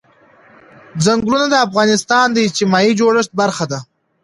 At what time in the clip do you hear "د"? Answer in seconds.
1.49-1.55, 2.31-2.37